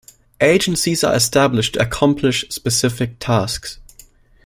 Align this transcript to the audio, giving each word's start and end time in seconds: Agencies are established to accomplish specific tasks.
Agencies 0.41 1.03
are 1.03 1.13
established 1.13 1.75
to 1.75 1.79
accomplish 1.83 2.43
specific 2.49 3.19
tasks. 3.19 3.77